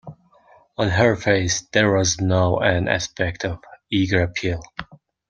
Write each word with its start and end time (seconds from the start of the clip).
On 0.79 0.87
her 0.89 1.15
face 1.15 1.61
there 1.73 1.95
was 1.95 2.19
now 2.19 2.57
an 2.57 2.87
aspect 2.87 3.45
of 3.45 3.63
eager 3.91 4.23
appeal. 4.23 4.63